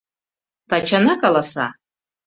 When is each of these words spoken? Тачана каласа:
Тачана 0.69 1.13
каласа: 1.21 1.67